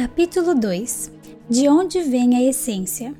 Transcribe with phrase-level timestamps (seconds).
[0.00, 1.12] Capítulo 2
[1.46, 3.14] De onde vem a essência?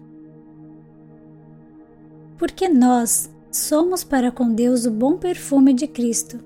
[2.39, 6.43] Porque nós somos para com Deus o bom perfume de Cristo,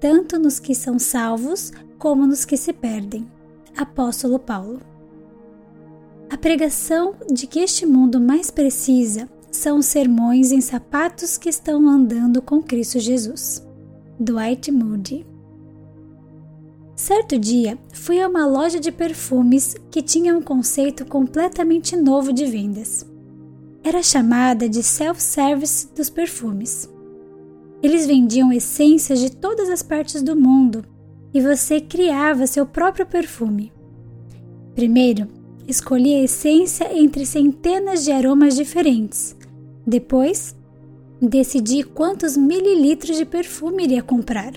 [0.00, 3.30] tanto nos que são salvos como nos que se perdem.
[3.76, 4.80] Apóstolo Paulo.
[6.28, 11.88] A pregação de que este mundo mais precisa são os sermões em sapatos que estão
[11.88, 13.64] andando com Cristo Jesus.
[14.18, 15.24] Dwight Moody.
[16.98, 22.44] Certo dia, fui a uma loja de perfumes que tinha um conceito completamente novo de
[22.44, 23.06] vendas.
[23.84, 26.90] Era chamada de self-service dos perfumes.
[27.80, 30.84] Eles vendiam essências de todas as partes do mundo
[31.32, 33.72] e você criava seu próprio perfume.
[34.74, 35.28] Primeiro,
[35.68, 39.36] escolhi a essência entre centenas de aromas diferentes
[39.86, 40.56] depois,
[41.22, 44.52] decidi quantos mililitros de perfume iria comprar.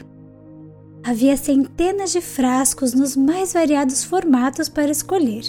[1.04, 5.46] Havia centenas de frascos nos mais variados formatos para escolher.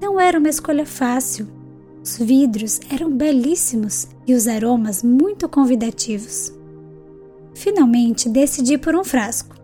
[0.00, 1.46] Não era uma escolha fácil.
[2.02, 6.52] Os vidros eram belíssimos e os aromas muito convidativos.
[7.54, 9.54] Finalmente decidi por um frasco,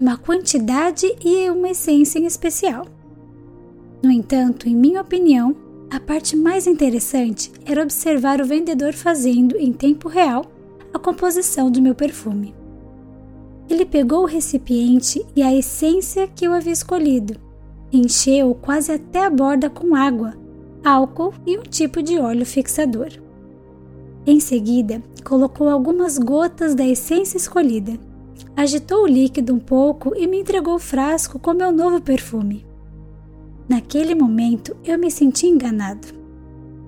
[0.00, 2.86] uma quantidade e uma essência em especial.
[4.02, 5.56] No entanto, em minha opinião,
[5.90, 10.44] a parte mais interessante era observar o vendedor fazendo, em tempo real,
[10.92, 12.55] a composição do meu perfume.
[13.68, 17.38] Ele pegou o recipiente e a essência que eu havia escolhido,
[17.92, 20.34] encheu quase até a borda com água,
[20.84, 23.08] álcool e um tipo de óleo fixador.
[24.26, 27.98] Em seguida, colocou algumas gotas da essência escolhida,
[28.56, 32.66] agitou o líquido um pouco e me entregou o frasco com meu novo perfume.
[33.68, 36.08] Naquele momento eu me senti enganado.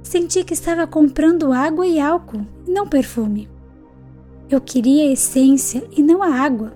[0.02, 3.48] Senti que estava comprando água e álcool, não perfume.
[4.50, 6.72] Eu queria a essência e não a água.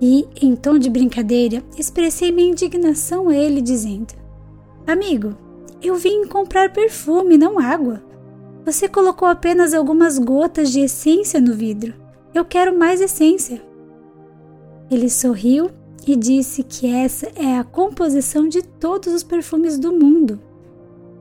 [0.00, 4.14] E, em tom de brincadeira, expressei minha indignação a ele, dizendo:
[4.84, 5.36] Amigo,
[5.80, 8.02] eu vim comprar perfume, não água.
[8.64, 11.94] Você colocou apenas algumas gotas de essência no vidro.
[12.34, 13.62] Eu quero mais essência.
[14.90, 15.70] Ele sorriu
[16.06, 20.40] e disse que essa é a composição de todos os perfumes do mundo: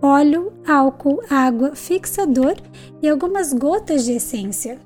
[0.01, 2.55] óleo, álcool, água, fixador
[3.01, 4.79] e algumas gotas de essência.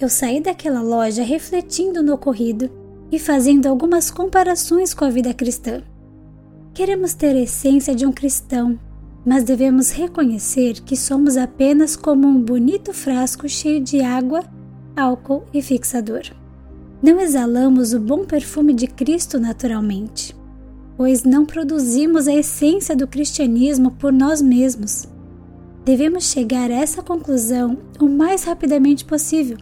[0.00, 2.70] Eu saí daquela loja refletindo no ocorrido
[3.12, 5.82] e fazendo algumas comparações com a vida cristã.
[6.72, 8.78] Queremos ter a essência de um cristão,
[9.26, 14.42] mas devemos reconhecer que somos apenas como um bonito frasco cheio de água,
[14.96, 16.22] álcool e fixador
[17.02, 20.36] não exalamos o bom perfume de Cristo naturalmente,
[20.98, 25.06] pois não produzimos a essência do cristianismo por nós mesmos.
[25.82, 29.56] Devemos chegar a essa conclusão o mais rapidamente possível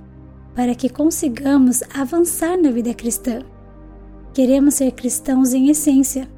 [0.58, 3.42] para que consigamos avançar na vida cristã.
[4.34, 6.28] Queremos ser cristãos em essência,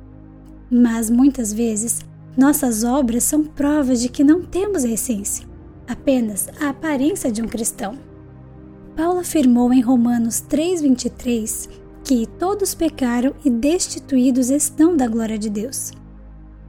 [0.70, 2.00] mas muitas vezes
[2.36, 5.48] nossas obras são provas de que não temos a essência,
[5.88, 7.98] apenas a aparência de um cristão.
[8.94, 11.70] Paulo afirmou em Romanos 3,23
[12.04, 15.92] que todos pecaram e destituídos estão da glória de Deus.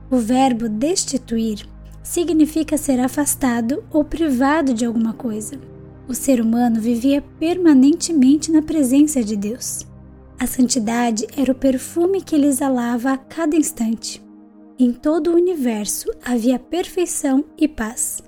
[0.10, 1.68] O verbo destituir
[2.02, 5.60] significa ser afastado ou privado de alguma coisa.
[6.12, 9.88] O ser humano vivia permanentemente na presença de Deus.
[10.38, 14.22] A santidade era o perfume que ele exalava a cada instante.
[14.78, 18.22] Em todo o universo havia perfeição e paz,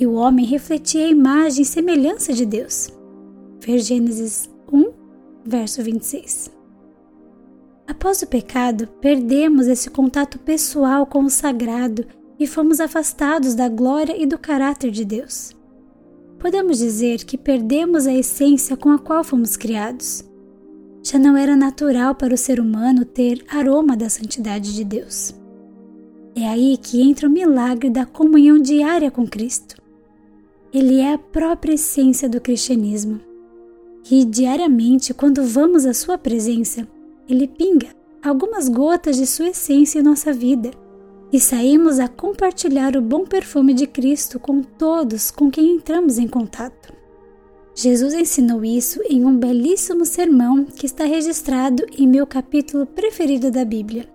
[0.00, 2.88] e o homem refletia a imagem e semelhança de Deus.
[3.60, 4.92] Ver Gênesis 1,
[5.46, 6.50] verso 26.
[7.86, 12.04] Após o pecado, perdemos esse contato pessoal com o sagrado
[12.36, 15.56] e fomos afastados da glória e do caráter de Deus.
[16.38, 20.24] Podemos dizer que perdemos a essência com a qual fomos criados.
[21.02, 25.34] Já não era natural para o ser humano ter aroma da santidade de Deus.
[26.36, 29.76] É aí que entra o milagre da comunhão diária com Cristo.
[30.72, 33.20] Ele é a própria essência do cristianismo
[34.10, 36.86] e diariamente, quando vamos à Sua presença,
[37.28, 37.88] Ele pinga
[38.22, 40.70] algumas gotas de Sua essência em nossa vida
[41.32, 46.26] e saímos a compartilhar o bom perfume de Cristo com todos com quem entramos em
[46.26, 46.92] contato.
[47.74, 53.64] Jesus ensinou isso em um belíssimo sermão que está registrado em meu capítulo preferido da
[53.64, 54.08] Bíblia,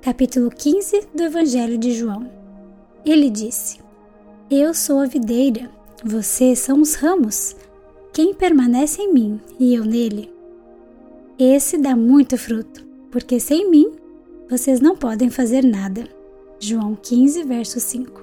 [0.00, 2.30] capítulo 15 do Evangelho de João.
[3.04, 3.78] Ele disse:
[4.50, 5.70] Eu sou a videira,
[6.02, 7.54] vocês são os ramos.
[8.12, 10.32] Quem permanece em mim e eu nele,
[11.38, 13.90] esse dá muito fruto, porque sem mim
[14.48, 16.08] vocês não podem fazer nada.
[16.64, 18.22] João 15, verso 5.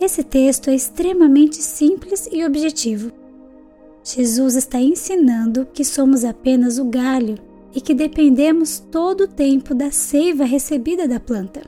[0.00, 3.12] Esse texto é extremamente simples e objetivo.
[4.02, 7.38] Jesus está ensinando que somos apenas o galho
[7.72, 11.62] e que dependemos todo o tempo da seiva recebida da planta.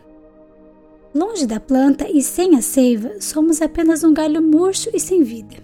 [1.14, 5.56] Longe da planta e sem a seiva, somos apenas um galho murcho e sem vida.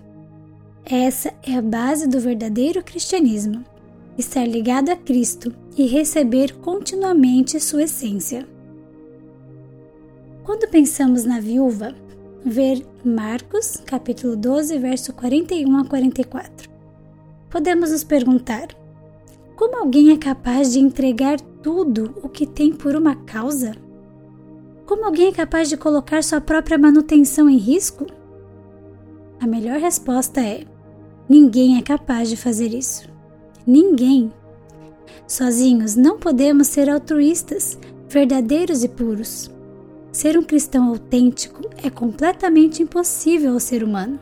[0.85, 3.65] Essa é a base do verdadeiro cristianismo
[4.17, 8.54] estar ligado a Cristo e receber continuamente sua essência.
[10.45, 11.95] Quando pensamos na viúva,
[12.45, 16.69] ver Marcos, capítulo 12, verso 41 a 44.
[17.49, 18.69] Podemos nos perguntar:
[19.57, 23.73] como alguém é capaz de entregar tudo o que tem por uma causa?
[24.85, 28.05] Como alguém é capaz de colocar sua própria manutenção em risco?
[29.41, 30.67] A melhor resposta é:
[31.27, 33.09] ninguém é capaz de fazer isso.
[33.67, 34.31] Ninguém.
[35.27, 37.79] Sozinhos não podemos ser altruístas,
[38.11, 39.54] verdadeiros e puros.
[40.15, 44.19] Ser um cristão autêntico é completamente impossível ao ser humano.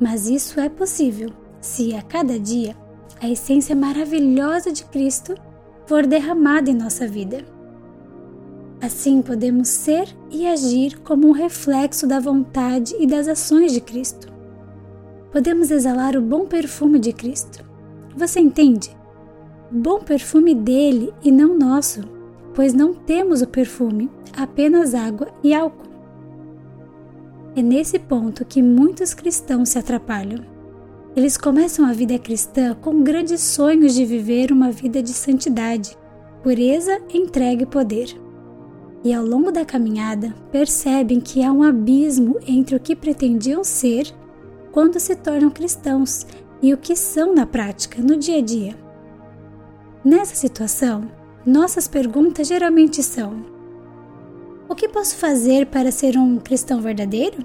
[0.00, 1.30] Mas isso é possível
[1.60, 2.76] se a cada dia
[3.20, 5.34] a essência maravilhosa de Cristo
[5.86, 7.44] for derramada em nossa vida.
[8.80, 14.32] Assim podemos ser e agir como um reflexo da vontade e das ações de Cristo.
[15.32, 17.68] Podemos exalar o bom perfume de Cristo
[18.18, 18.90] você entende?
[19.70, 22.00] Bom perfume dele e não nosso,
[22.58, 25.86] pois não temos o perfume, apenas água e álcool.
[27.54, 30.44] É nesse ponto que muitos cristãos se atrapalham.
[31.14, 35.96] Eles começam a vida cristã com grandes sonhos de viver uma vida de santidade,
[36.42, 38.08] pureza, entrega e poder.
[39.04, 44.12] E ao longo da caminhada percebem que há um abismo entre o que pretendiam ser
[44.72, 46.26] quando se tornam cristãos
[46.60, 48.74] e o que são na prática, no dia a dia.
[50.04, 51.08] Nessa situação,
[51.44, 53.44] nossas perguntas geralmente são:
[54.68, 57.44] O que posso fazer para ser um cristão verdadeiro?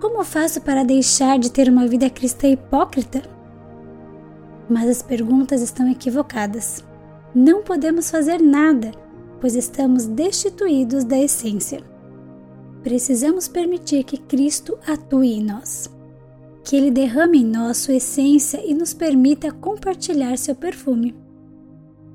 [0.00, 3.22] Como faço para deixar de ter uma vida cristã hipócrita?
[4.68, 6.84] Mas as perguntas estão equivocadas.
[7.34, 8.92] Não podemos fazer nada,
[9.40, 11.82] pois estamos destituídos da essência.
[12.82, 15.90] Precisamos permitir que Cristo atue em nós
[16.64, 21.14] que Ele derrame em nós sua essência e nos permita compartilhar seu perfume.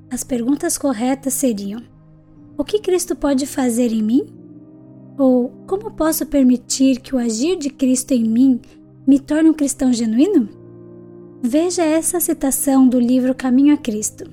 [0.10, 1.81] As perguntas corretas seriam:
[2.57, 4.25] O que Cristo pode fazer em mim?
[5.18, 8.60] Ou como posso permitir que o agir de Cristo em mim
[9.07, 10.50] me torne um cristão genuíno?
[11.42, 14.25] Veja essa citação do livro Caminho a Cristo.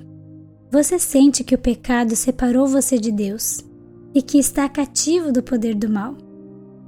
[0.71, 3.63] Você sente que o pecado separou você de Deus
[4.13, 6.15] e que está cativo do poder do mal.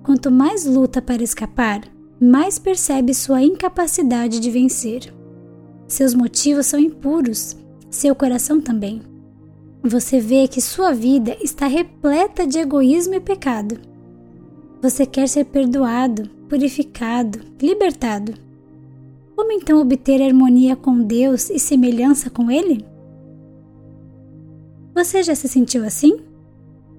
[0.03, 1.81] Quanto mais luta para escapar,
[2.19, 5.13] mais percebe sua incapacidade de vencer.
[5.87, 7.55] Seus motivos são impuros,
[7.95, 9.01] seu coração também.
[9.81, 13.79] Você vê que sua vida está repleta de egoísmo e pecado.
[14.81, 18.33] Você quer ser perdoado, purificado, libertado.
[19.35, 22.85] Como então obter harmonia com Deus e semelhança com Ele?
[24.93, 26.19] Você já se sentiu assim?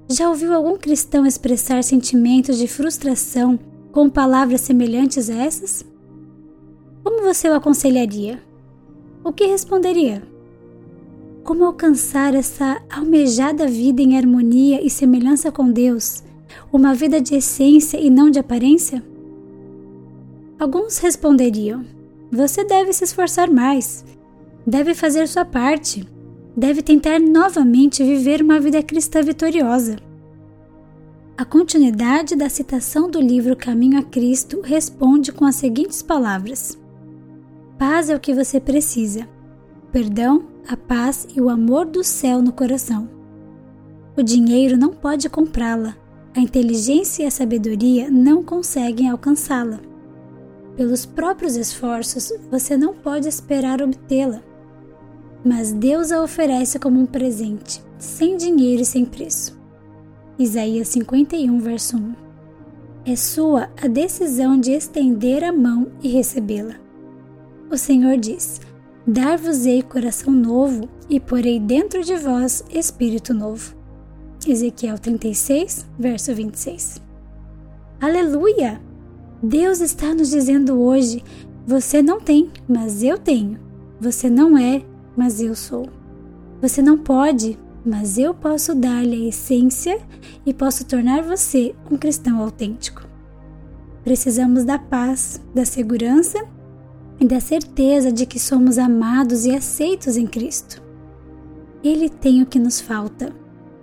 [0.08, 3.58] Já ouviu algum cristão expressar sentimentos de frustração
[3.90, 5.84] com palavras semelhantes a essas?
[7.02, 8.40] Como você o aconselharia?
[9.24, 10.22] O que responderia?
[11.46, 16.24] Como alcançar essa almejada vida em harmonia e semelhança com Deus,
[16.72, 19.00] uma vida de essência e não de aparência?
[20.58, 21.84] Alguns responderiam:
[22.32, 24.04] Você deve se esforçar mais,
[24.66, 26.04] deve fazer sua parte,
[26.56, 29.98] deve tentar novamente viver uma vida cristã vitoriosa.
[31.38, 36.76] A continuidade da citação do livro Caminho a Cristo responde com as seguintes palavras:
[37.78, 39.35] Paz é o que você precisa.
[39.96, 43.08] Perdão, a paz e o amor do céu no coração.
[44.14, 45.96] O dinheiro não pode comprá-la.
[46.36, 49.80] A inteligência e a sabedoria não conseguem alcançá-la.
[50.76, 54.42] Pelos próprios esforços, você não pode esperar obtê-la.
[55.42, 59.58] Mas Deus a oferece como um presente, sem dinheiro e sem preço.
[60.38, 62.14] Isaías 51, verso 1.
[63.06, 66.74] É sua a decisão de estender a mão e recebê-la.
[67.70, 68.60] O Senhor diz:
[69.08, 73.76] Dar-vos-ei coração novo e porei dentro de vós espírito novo.
[74.44, 77.00] Ezequiel 36, verso 26.
[78.00, 78.80] Aleluia!
[79.40, 81.22] Deus está nos dizendo hoje
[81.64, 83.60] Você não tem, mas eu tenho.
[84.00, 84.82] Você não é,
[85.16, 85.88] mas eu sou.
[86.60, 90.00] Você não pode, mas eu posso dar-lhe a essência
[90.44, 93.06] e posso tornar você um cristão autêntico.
[94.02, 96.55] Precisamos da paz, da segurança
[97.18, 100.82] e da certeza de que somos amados e aceitos em Cristo.
[101.82, 103.32] Ele tem o que nos falta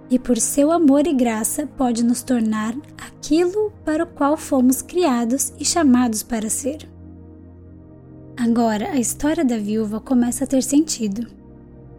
[0.09, 5.53] e, por seu amor e graça, pode nos tornar aquilo para o qual fomos criados
[5.59, 6.87] e chamados para ser.
[8.37, 11.27] Agora, a história da viúva começa a ter sentido.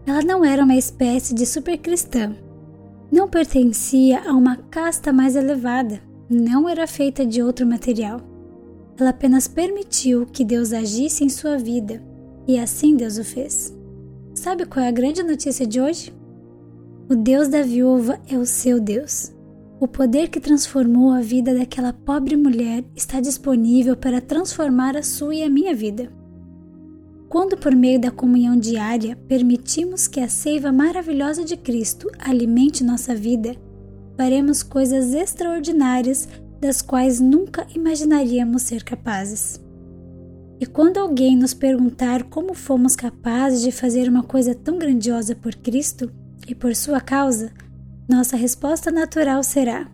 [0.07, 2.35] Ela não era uma espécie de supercristã.
[3.11, 6.00] Não pertencia a uma casta mais elevada.
[6.29, 8.21] Não era feita de outro material.
[8.99, 12.03] Ela apenas permitiu que Deus agisse em sua vida,
[12.47, 13.75] e assim Deus o fez.
[14.35, 16.13] Sabe qual é a grande notícia de hoje?
[17.09, 19.33] O Deus da viúva é o seu Deus.
[19.81, 25.35] O poder que transformou a vida daquela pobre mulher está disponível para transformar a sua
[25.35, 26.11] e a minha vida.
[27.29, 33.15] Quando, por meio da comunhão diária, permitimos que a seiva maravilhosa de Cristo alimente nossa
[33.15, 33.57] vida,
[34.17, 36.29] faremos coisas extraordinárias
[36.64, 39.61] das quais nunca imaginaríamos ser capazes.
[40.59, 45.54] E quando alguém nos perguntar como fomos capazes de fazer uma coisa tão grandiosa por
[45.56, 46.11] Cristo
[46.49, 47.52] e por sua causa,
[48.09, 49.87] nossa resposta natural será: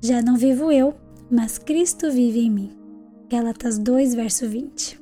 [0.00, 0.94] Já não vivo eu,
[1.30, 2.70] mas Cristo vive em mim.
[3.28, 4.98] Gálatas 2, verso 20.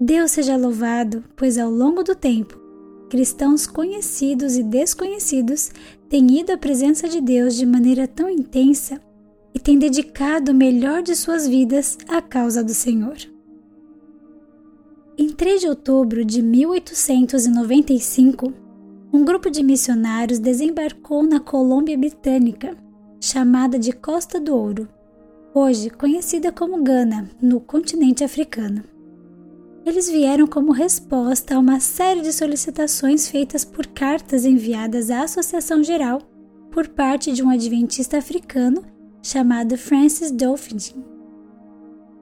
[0.00, 2.58] Deus seja louvado, pois ao longo do tempo,
[3.10, 5.70] cristãos conhecidos e desconhecidos
[6.08, 8.98] têm ido à presença de Deus de maneira tão intensa
[9.64, 13.16] têm dedicado o melhor de suas vidas à causa do Senhor.
[15.16, 18.52] Em 3 de outubro de 1895,
[19.10, 22.76] um grupo de missionários desembarcou na Colômbia Britânica,
[23.18, 24.86] chamada de Costa do Ouro,
[25.54, 28.84] hoje conhecida como Gana, no continente africano.
[29.86, 35.82] Eles vieram como resposta a uma série de solicitações feitas por cartas enviadas à Associação
[35.82, 36.20] Geral
[36.70, 38.92] por parte de um adventista africano
[39.24, 40.76] chamado Francis Dolphin.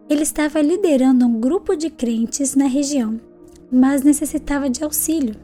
[0.09, 3.21] Ele estava liderando um grupo de crentes na região,
[3.71, 5.35] mas necessitava de auxílio.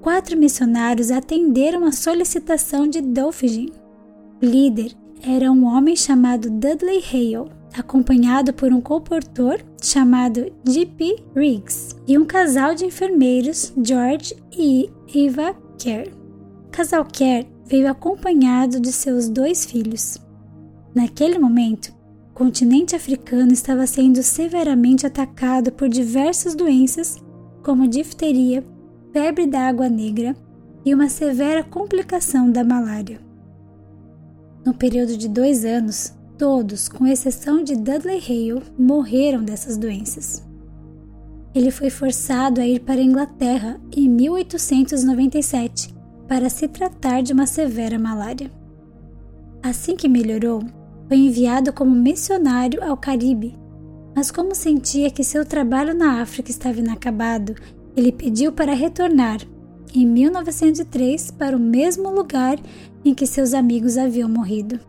[0.00, 3.70] Quatro missionários atenderam a solicitação de Dolphin.
[4.40, 4.92] O líder
[5.26, 11.16] era um homem chamado Dudley Hale acompanhado por um comportor chamado G.P.
[11.34, 16.08] Riggs e um casal de enfermeiros, George e Eva Kerr.
[16.66, 20.18] O casal Kerr veio acompanhado de seus dois filhos.
[20.94, 21.90] Naquele momento,
[22.30, 27.16] o continente africano estava sendo severamente atacado por diversas doenças,
[27.64, 28.62] como difteria,
[29.10, 30.36] febre da água negra
[30.84, 33.18] e uma severa complicação da malária.
[34.66, 40.42] No período de dois anos, Todos, com exceção de Dudley Hale, morreram dessas doenças.
[41.54, 46.01] Ele foi forçado a ir para a Inglaterra em 1897
[46.32, 48.50] para se tratar de uma severa malária.
[49.62, 50.62] Assim que melhorou,
[51.06, 53.54] foi enviado como missionário ao Caribe,
[54.16, 57.54] mas como sentia que seu trabalho na África estava inacabado,
[57.94, 59.42] ele pediu para retornar
[59.94, 62.58] em 1903 para o mesmo lugar
[63.04, 64.80] em que seus amigos haviam morrido.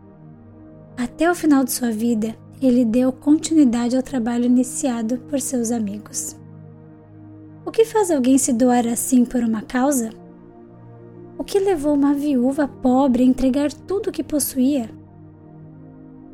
[0.95, 6.37] Até o final de sua vida, ele deu continuidade ao trabalho iniciado por seus amigos.
[7.65, 10.22] O que faz alguém se doar assim por uma causa?
[11.37, 14.89] O que levou uma viúva pobre a entregar tudo o que possuía?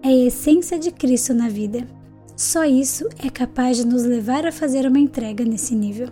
[0.01, 1.88] É a essência de Cristo na vida.
[2.36, 6.10] Só isso é capaz de nos levar a fazer uma entrega nesse nível.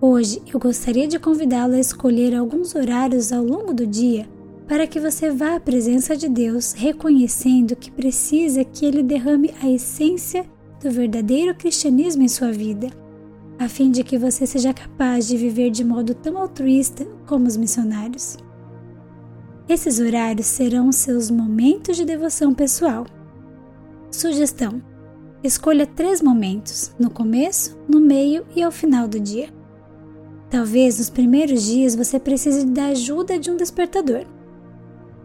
[0.00, 4.28] Hoje eu gostaria de convidá-lo a escolher alguns horários ao longo do dia
[4.68, 9.68] para que você vá à presença de Deus reconhecendo que precisa que Ele derrame a
[9.68, 10.44] essência
[10.80, 12.88] do verdadeiro cristianismo em sua vida,
[13.58, 17.56] a fim de que você seja capaz de viver de modo tão altruísta como os
[17.56, 18.36] missionários.
[19.68, 23.06] Esses horários serão seus momentos de devoção pessoal.
[24.10, 24.80] Sugestão:
[25.42, 29.52] escolha três momentos, no começo, no meio e ao final do dia.
[30.48, 34.24] Talvez nos primeiros dias você precise da ajuda de um despertador.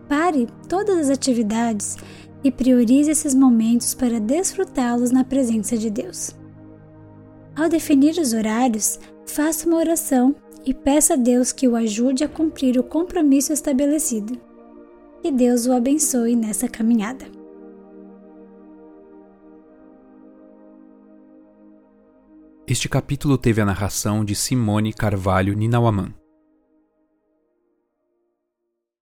[0.10, 1.96] Pare todas as atividades
[2.44, 6.36] e priorize esses momentos para desfrutá-los na presença de Deus.
[7.56, 12.30] Ao definir os horários, faça uma oração e peça a Deus que o ajude a
[12.30, 14.40] cumprir o compromisso estabelecido.
[15.22, 17.26] Que Deus o abençoe nessa caminhada.
[22.66, 26.23] Este capítulo teve a narração de Simone Carvalho Ninawaman.